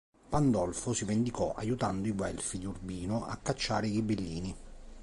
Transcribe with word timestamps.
Pandolfo 0.29 0.93
si 0.93 1.05
vendicò 1.05 1.53
aiutando 1.53 2.07
i 2.07 2.11
guelfi 2.11 2.57
di 2.57 2.65
Urbino 2.65 3.23
a 3.27 3.37
cacciare 3.37 3.85
i 3.85 3.91
ghibellini. 3.91 4.55